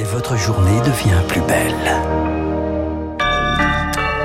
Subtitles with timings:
[0.00, 1.74] et votre journée devient plus belle.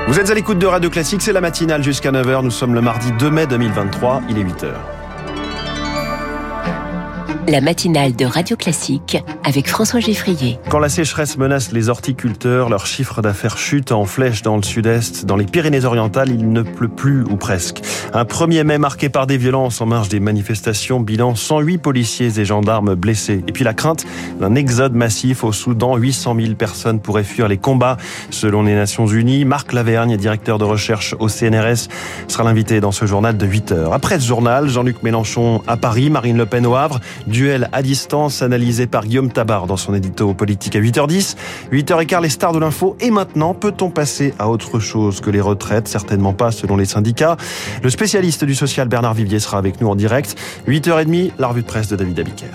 [0.08, 2.42] Vous êtes à l'écoute de Radio Classique, c'est la matinale jusqu'à 9h.
[2.42, 4.72] Nous sommes le mardi 2 mai 2023, il est 8h
[7.48, 10.58] la matinale de Radio Classique avec François Geffrier.
[10.68, 15.24] Quand la sécheresse menace les horticulteurs, leur chiffre d'affaires chute en flèche dans le sud-est.
[15.24, 17.80] Dans les Pyrénées-Orientales, il ne pleut plus ou presque.
[18.12, 22.44] Un 1er mai marqué par des violences en marge des manifestations, bilan 108 policiers et
[22.44, 23.44] gendarmes blessés.
[23.46, 24.04] Et puis la crainte
[24.40, 25.96] d'un exode massif au Soudan.
[25.96, 27.98] 800 000 personnes pourraient fuir les combats
[28.30, 29.44] selon les Nations Unies.
[29.44, 31.86] Marc Lavergne, directeur de recherche au CNRS,
[32.26, 33.92] sera l'invité dans ce journal de 8 heures.
[33.92, 38.42] Après ce journal, Jean-Luc Mélenchon à Paris, Marine Le Pen au Havre duel à distance
[38.42, 41.36] analysé par Guillaume Tabar dans son édito politique à 8h10.
[41.70, 42.96] 8h15, les stars de l'info.
[43.00, 45.88] Et maintenant, peut-on passer à autre chose que les retraites?
[45.88, 47.36] Certainement pas selon les syndicats.
[47.82, 50.36] Le spécialiste du social Bernard Vivier sera avec nous en direct.
[50.66, 52.46] 8h30, la revue de presse de David Abiker.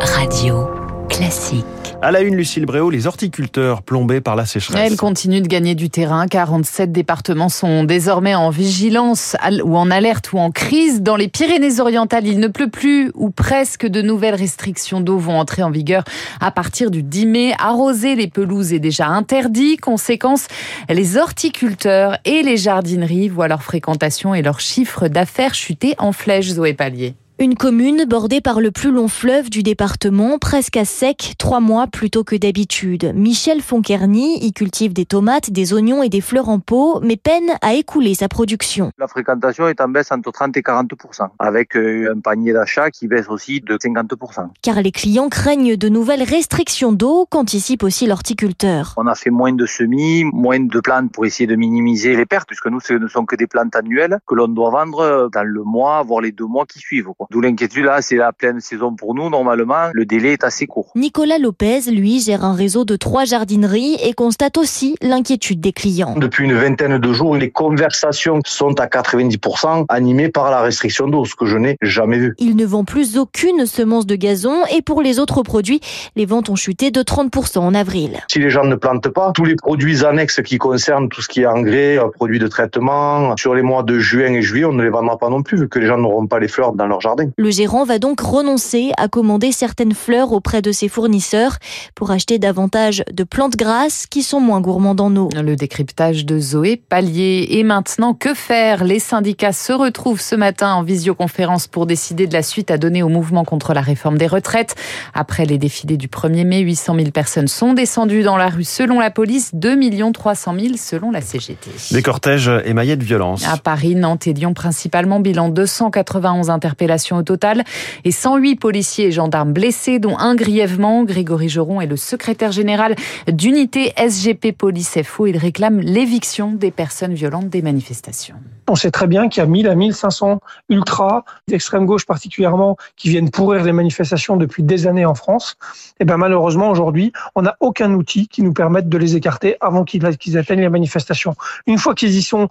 [0.00, 0.66] Radio
[1.10, 1.83] classique.
[2.04, 4.78] À la une, Lucille Bréau, les horticulteurs plombés par la sécheresse.
[4.78, 6.28] Elle continue de gagner du terrain.
[6.28, 11.00] 47 départements sont désormais en vigilance ou en alerte ou en crise.
[11.00, 15.62] Dans les Pyrénées-Orientales, il ne pleut plus ou presque de nouvelles restrictions d'eau vont entrer
[15.62, 16.04] en vigueur
[16.42, 17.54] à partir du 10 mai.
[17.58, 19.78] Arroser les pelouses est déjà interdit.
[19.78, 20.46] Conséquence,
[20.90, 26.50] les horticulteurs et les jardineries voient leur fréquentation et leur chiffre d'affaires chuter en flèche,
[26.50, 27.14] Zoé Pallier.
[27.40, 31.88] Une commune bordée par le plus long fleuve du département, presque à sec, trois mois
[31.88, 33.12] plus tôt que d'habitude.
[33.12, 37.50] Michel Fonkerny y cultive des tomates, des oignons et des fleurs en pot, mais peine
[37.60, 38.92] à écouler sa production.
[38.98, 43.08] La fréquentation est en baisse entre 30 et 40% avec euh, un panier d'achat qui
[43.08, 48.94] baisse aussi de 50% Car les clients craignent de nouvelles restrictions d'eau, qu'anticipe aussi l'horticulteur.
[48.96, 52.46] On a fait moins de semis, moins de plantes pour essayer de minimiser les pertes,
[52.46, 55.64] puisque nous, ce ne sont que des plantes annuelles que l'on doit vendre dans le
[55.64, 57.08] mois, voire les deux mois qui suivent.
[57.30, 59.30] D'où l'inquiétude là, c'est la pleine saison pour nous.
[59.30, 60.90] Normalement, le délai est assez court.
[60.94, 66.14] Nicolas Lopez, lui, gère un réseau de trois jardineries et constate aussi l'inquiétude des clients.
[66.16, 71.24] Depuis une vingtaine de jours, les conversations sont à 90% animées par la restriction d'eau,
[71.24, 72.34] ce que je n'ai jamais vu.
[72.38, 75.80] Ils ne vendent plus aucune semence de gazon et pour les autres produits,
[76.16, 78.20] les ventes ont chuté de 30% en avril.
[78.28, 81.42] Si les gens ne plantent pas, tous les produits annexes qui concernent tout ce qui
[81.42, 84.82] est engrais, euh, produits de traitement, sur les mois de juin et juillet, on ne
[84.82, 87.00] les vendra pas non plus vu que les gens n'auront pas les fleurs dans leur
[87.00, 87.13] jardin.
[87.36, 91.58] Le gérant va donc renoncer à commander certaines fleurs auprès de ses fournisseurs
[91.94, 95.28] pour acheter davantage de plantes grasses qui sont moins gourmandes en eau.
[95.34, 97.46] Le décryptage de Zoé Pallier.
[97.50, 98.84] Et maintenant, que faire?
[98.84, 103.02] Les syndicats se retrouvent ce matin en visioconférence pour décider de la suite à donner
[103.02, 104.74] au mouvement contre la réforme des retraites.
[105.12, 109.00] Après les défilés du 1er mai, 800 000 personnes sont descendues dans la rue selon
[109.00, 109.74] la police, 2
[110.12, 111.70] 300 000 selon la CGT.
[111.92, 113.46] Des cortèges émaillés de violence.
[113.46, 117.64] À Paris, Nantes et Lyon principalement, bilan 291 interpellations au total
[118.04, 121.04] et 108 policiers et gendarmes blessés, dont un grièvement.
[121.04, 122.94] Grégory Geron est le secrétaire général
[123.28, 125.26] d'unité SGP Police FO.
[125.26, 128.36] Il réclame l'éviction des personnes violentes des manifestations.
[128.68, 133.10] On sait très bien qu'il y a 1000 à 1500 ultras, d'extrême gauche particulièrement, qui
[133.10, 135.56] viennent pourrir les manifestations depuis des années en France.
[136.00, 139.84] Et ben malheureusement aujourd'hui, on n'a aucun outil qui nous permette de les écarter avant
[139.84, 141.34] qu'ils atteignent les manifestations.
[141.66, 142.48] Une fois qu'ils y sont,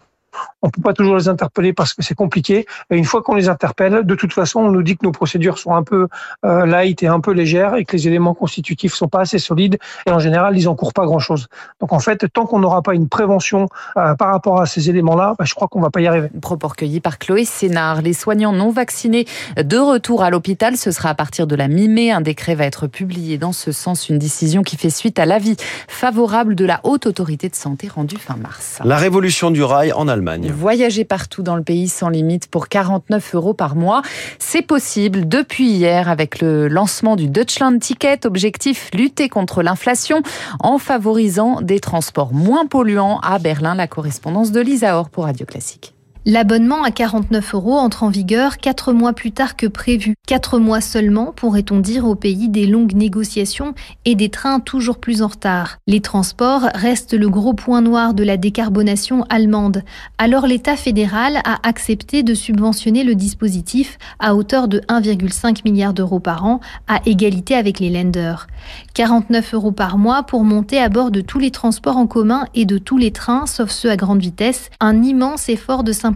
[0.62, 2.66] on peut pas toujours les interpeller parce que c'est compliqué.
[2.90, 5.58] Et une fois qu'on les interpelle, de toute façon, on nous dit que nos procédures
[5.58, 6.08] sont un peu
[6.46, 9.78] euh, light et un peu légères et que les éléments constitutifs sont pas assez solides.
[10.06, 11.48] Et en général, ils encourent pas grand-chose.
[11.80, 13.68] Donc en fait, tant qu'on n'aura pas une prévention
[13.98, 16.30] euh, par rapport à ces éléments-là, bah, je crois qu'on va pas y arriver.
[16.42, 18.02] Propos recueillis par Chloé Sénard.
[18.02, 19.26] Les soignants non vaccinés
[19.58, 22.12] de retour à l'hôpital, ce sera à partir de la mi-mai.
[22.12, 25.58] Un décret va être publié dans ce sens, une décision qui fait suite à l'avis
[25.88, 28.80] favorable de la haute autorité de santé rendue fin mars.
[28.84, 30.23] La révolution du rail en Allemagne.
[30.52, 34.02] Voyager partout dans le pays sans limite pour 49 euros par mois,
[34.40, 38.26] c'est possible depuis hier avec le lancement du Deutschland Ticket.
[38.26, 40.22] Objectif lutter contre l'inflation
[40.60, 43.76] en favorisant des transports moins polluants à Berlin.
[43.76, 45.93] La correspondance de Lisa Or pour Radio Classique.
[46.26, 50.16] L'abonnement à 49 euros entre en vigueur quatre mois plus tard que prévu.
[50.26, 53.74] Quatre mois seulement, pourrait-on dire, au pays des longues négociations
[54.06, 55.80] et des trains toujours plus en retard.
[55.86, 59.84] Les transports restent le gros point noir de la décarbonation allemande.
[60.18, 66.22] Alors l'État fédéral a accepté de subventionner le dispositif à hauteur de 1,5 milliard d'euros
[66.22, 68.48] par an, à égalité avec les lenders.
[68.94, 72.64] 49 euros par mois pour monter à bord de tous les transports en commun et
[72.64, 74.70] de tous les trains, sauf ceux à grande vitesse.
[74.80, 76.13] Un immense effort de simplification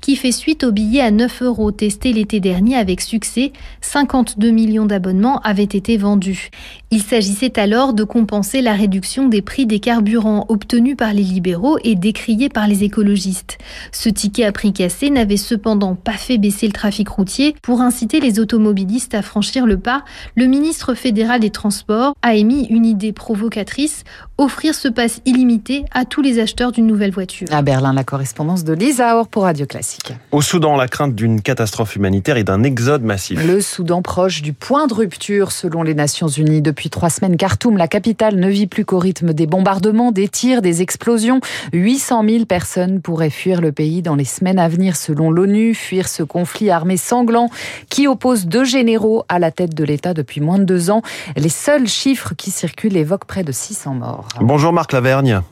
[0.00, 3.52] qui fait suite au billet à 9 euros testé l'été dernier avec succès.
[3.80, 6.50] 52 millions d'abonnements avaient été vendus.
[6.90, 11.78] Il s'agissait alors de compenser la réduction des prix des carburants obtenus par les libéraux
[11.84, 13.58] et décriés par les écologistes.
[13.92, 17.54] Ce ticket à prix cassé n'avait cependant pas fait baisser le trafic routier.
[17.62, 20.04] Pour inciter les automobilistes à franchir le pas,
[20.34, 24.04] le ministre fédéral des Transports a émis une idée provocatrice,
[24.38, 27.48] offrir ce pass illimité à tous les acheteurs d'une nouvelle voiture.
[27.50, 30.12] À Berlin, la correspondance de Lisa pour Radio Classique.
[30.32, 33.38] Au Soudan, la crainte d'une catastrophe humanitaire et d'un exode massif.
[33.40, 36.60] Le Soudan proche du point de rupture selon les Nations Unies.
[36.60, 40.60] Depuis trois semaines, Khartoum, la capitale, ne vit plus qu'au rythme des bombardements, des tirs,
[40.60, 41.40] des explosions.
[41.72, 46.08] 800 000 personnes pourraient fuir le pays dans les semaines à venir selon l'ONU, fuir
[46.08, 47.48] ce conflit armé sanglant
[47.90, 51.02] qui oppose deux généraux à la tête de l'État depuis moins de deux ans.
[51.36, 54.26] Les seuls chiffres qui circulent évoquent près de 600 morts.
[54.40, 55.42] Bonjour Marc Lavergne.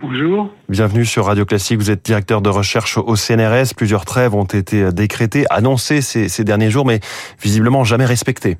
[0.00, 0.50] Bonjour.
[0.68, 1.78] Bienvenue sur Radio Classique.
[1.78, 3.74] Vous êtes directeur de recherche au CNRS.
[3.76, 7.00] Plusieurs trêves ont été décrétées, annoncées ces, ces derniers jours, mais
[7.42, 8.58] visiblement jamais respectées.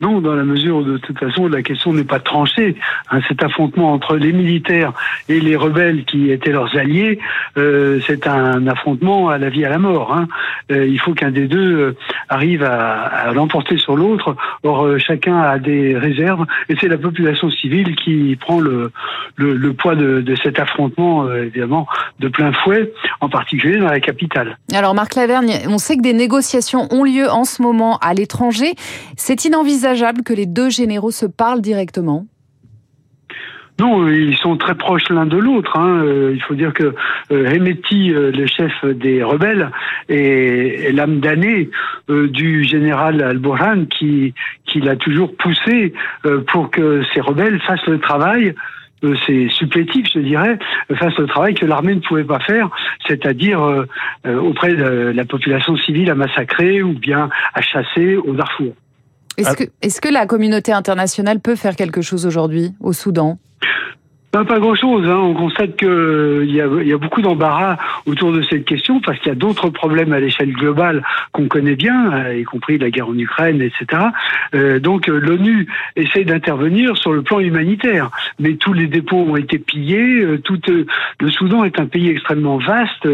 [0.00, 2.74] Non, dans la mesure où de toute façon la question n'est pas tranchée.
[3.10, 4.92] Hein, cet affrontement entre les militaires
[5.28, 7.20] et les rebelles qui étaient leurs alliés,
[7.56, 10.12] euh, c'est un affrontement à la vie à la mort.
[10.12, 10.26] Hein.
[10.72, 11.96] Euh, il faut qu'un des deux euh,
[12.28, 14.34] arrive à, à l'emporter sur l'autre.
[14.64, 18.90] Or, euh, chacun a des réserves et c'est la population civile qui prend le,
[19.36, 21.86] le, le poids de, de, cet affrontement, euh, évidemment,
[22.18, 24.58] de plein fouet, en particulier dans la capitale.
[24.74, 28.74] Alors, Marc Lavergne, on sait que des négociations ont lieu en ce moment à l'étranger.
[29.16, 29.83] C'est inenvisageable
[30.24, 32.26] que les deux généraux se parlent directement?
[33.80, 35.76] Non, ils sont très proches l'un de l'autre.
[35.76, 36.04] Hein.
[36.32, 36.94] Il faut dire que
[37.32, 39.70] euh, Hemeti, le chef des rebelles,
[40.08, 41.70] est, l'âme damnée
[42.10, 44.34] euh, du général Al-Burhan qui,
[44.76, 45.92] l'a toujours poussé
[46.26, 48.54] euh, pour que ces rebelles fassent le travail
[49.26, 50.58] c'est supplétif, je dirais,
[50.94, 52.70] face au travail que l'armée ne pouvait pas faire,
[53.06, 53.86] c'est-à-dire euh,
[54.38, 58.72] auprès de la population civile à massacrer ou bien à chasser au Darfour.
[59.36, 63.38] Est-ce que, est que la communauté internationale peut faire quelque chose aujourd'hui au Soudan?
[64.34, 65.08] Pas, pas grand-chose.
[65.08, 65.16] Hein.
[65.16, 69.32] On constate qu'il euh, y, a, beaucoup d'embarras autour de cette question parce qu'il y
[69.32, 73.16] a d'autres problèmes à l'échelle globale qu'on connaît bien, euh, y compris la guerre en
[73.16, 74.02] Ukraine, etc.
[74.56, 78.10] Euh, donc euh, l'ONU essaye d'intervenir sur le plan humanitaire,
[78.40, 80.26] mais tous les dépôts ont été pillés.
[80.42, 80.58] tout
[81.20, 83.06] le Soudan est un pays extrêmement vaste,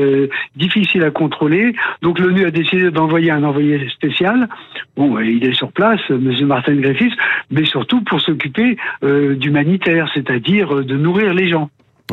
[0.56, 1.74] difficile à contrôler.
[2.00, 4.48] Donc l'ONU a décidé d'envoyer un envoyé spécial.
[4.96, 7.16] Bon, il est sur place, Monsieur Martin Griffiths,
[7.50, 11.09] mais surtout pour s'occuper d'humanitaire, c'est-à-dire de nous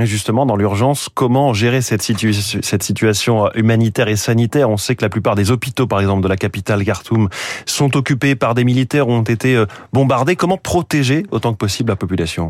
[0.05, 4.69] justement, dans l'urgence, comment gérer cette, situation humanitaire et sanitaire?
[4.69, 7.29] On sait que la plupart des hôpitaux, par exemple, de la capitale Khartoum,
[7.65, 10.35] sont occupés par des militaires ou ont été euh, bombardés.
[10.35, 12.49] Comment protéger autant que possible la population?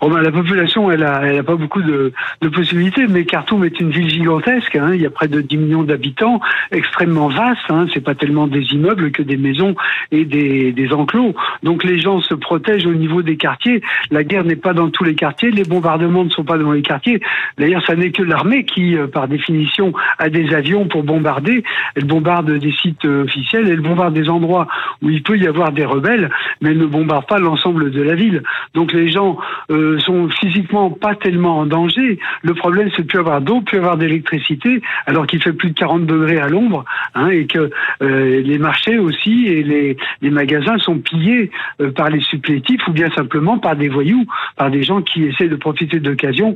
[0.00, 3.64] Oh ben, la population, elle a, elle a pas beaucoup de, de possibilités, mais Khartoum
[3.64, 4.76] est une ville gigantesque.
[4.76, 7.60] Hein, il y a près de 10 millions d'habitants, extrêmement vaste.
[7.68, 9.74] Hein, c'est pas tellement des immeubles que des maisons
[10.10, 11.34] et des, des enclos.
[11.62, 13.82] Donc les gens se protègent au niveau des quartiers.
[14.10, 16.82] La guerre n'est pas dans tous les quartiers, les bombardements ne sont pas dans les
[16.82, 17.20] quartiers.
[17.58, 21.62] D'ailleurs, ça n'est que l'armée qui, euh, par définition, a des avions pour bombarder.
[21.94, 24.66] Elle bombarde des sites euh, officiels, elle bombarde des endroits
[25.00, 26.30] où il peut y avoir des rebelles,
[26.60, 28.42] mais elle ne bombarde pas l'ensemble de la ville.
[28.74, 29.38] Donc les gens
[29.70, 32.18] euh, sont physiquement pas tellement en danger.
[32.42, 35.74] Le problème, c'est de plus avoir d'eau, plus avoir d'électricité, alors qu'il fait plus de
[35.74, 36.84] 40 degrés à l'ombre,
[37.14, 37.70] hein, et que
[38.02, 39.96] euh, les marchés aussi et les,
[40.30, 41.50] magasins sont pillés
[41.80, 44.24] euh, par les supplétifs ou bien simplement par des voyous,
[44.56, 46.54] par des gens qui essaient de profiter de l'occasion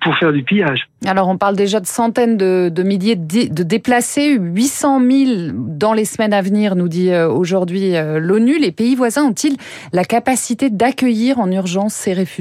[0.00, 0.88] pour faire du pillage.
[1.06, 6.32] Alors, on parle déjà de centaines de, milliers de, déplacés, 800 000 dans les semaines
[6.32, 8.58] à venir, nous dit aujourd'hui l'ONU.
[8.58, 9.56] Les pays voisins ont-ils
[9.92, 12.37] la capacité d'accueillir en urgence ces réfugiés?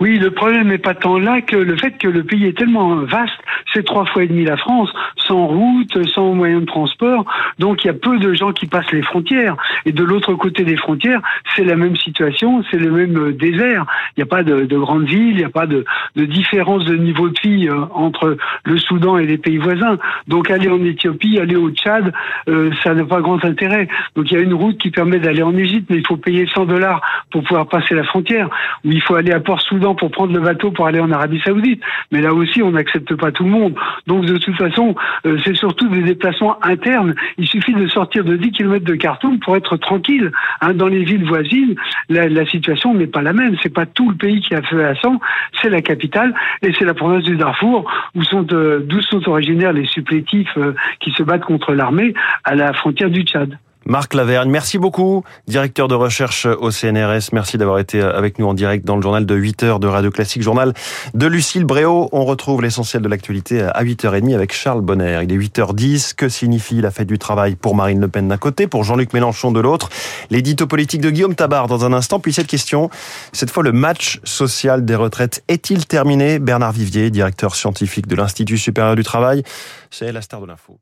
[0.00, 2.96] Oui, le problème n'est pas tant là que le fait que le pays est tellement
[2.96, 3.38] vaste,
[3.72, 4.90] c'est trois fois et demi la France,
[5.26, 7.24] sans route, sans moyens de transport,
[7.58, 9.56] donc il y a peu de gens qui passent les frontières.
[9.84, 11.20] Et de l'autre côté des frontières,
[11.54, 13.86] c'est la même situation, c'est le même euh, désert.
[14.16, 16.84] Il n'y a pas de, de grandes villes, il n'y a pas de, de, différence
[16.84, 19.98] de niveau de vie euh, entre le Soudan et les pays voisins.
[20.28, 22.12] Donc aller en Éthiopie, aller au Tchad,
[22.48, 23.88] euh, ça n'a pas grand intérêt.
[24.14, 26.46] Donc il y a une route qui permet d'aller en Égypte, mais il faut payer
[26.46, 27.00] 100 dollars
[27.36, 28.48] pour pouvoir passer la frontière.
[28.84, 31.82] Ou il faut aller à Port-Soudan pour prendre le bateau pour aller en Arabie Saoudite.
[32.10, 33.74] Mais là aussi, on n'accepte pas tout le monde.
[34.06, 34.94] Donc de toute façon,
[35.26, 37.14] euh, c'est surtout des déplacements internes.
[37.36, 40.32] Il suffit de sortir de 10 km de Khartoum pour être tranquille.
[40.62, 41.74] Hein, dans les villes voisines,
[42.08, 43.54] la, situation n'est pas la même.
[43.62, 45.20] C'est pas tout le pays qui a feu à sang,
[45.60, 49.74] c'est la capitale et c'est la province du Darfour où sont euh, d'où sont originaires
[49.74, 52.14] les supplétifs euh, qui se battent contre l'armée
[52.44, 53.58] à la frontière du Tchad.
[53.88, 57.30] Marc Lavergne, merci beaucoup, directeur de recherche au CNRS.
[57.32, 60.10] Merci d'avoir été avec nous en direct dans le journal de 8 heures de Radio
[60.10, 60.74] Classique, journal
[61.14, 62.08] de Lucille Bréau.
[62.10, 65.20] On retrouve l'essentiel de l'actualité à 8h30 avec Charles Bonner.
[65.22, 66.14] Il est 8h10.
[66.16, 69.52] Que signifie la fête du travail pour Marine Le Pen d'un côté, pour Jean-Luc Mélenchon
[69.52, 69.88] de l'autre?
[70.30, 72.18] L'édito politique de Guillaume Tabar dans un instant.
[72.18, 72.90] Puis cette question,
[73.32, 76.40] cette fois le match social des retraites est-il terminé?
[76.40, 79.44] Bernard Vivier, directeur scientifique de l'Institut supérieur du travail,
[79.92, 80.80] c'est la star de l'info.